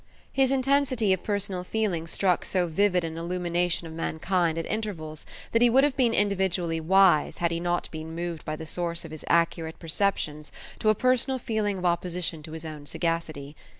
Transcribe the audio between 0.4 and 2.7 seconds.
intensity of personal feeling struck so